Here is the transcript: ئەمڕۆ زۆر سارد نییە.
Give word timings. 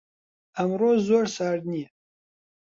ئەمڕۆ 0.57 0.91
زۆر 1.07 1.25
سارد 1.35 1.63
نییە. 1.71 1.89